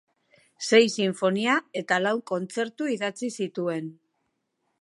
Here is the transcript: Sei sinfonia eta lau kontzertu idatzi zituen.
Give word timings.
Sei 0.67 0.85
sinfonia 0.93 1.59
eta 1.83 2.01
lau 2.07 2.15
kontzertu 2.33 2.91
idatzi 2.97 3.33
zituen. 3.41 3.97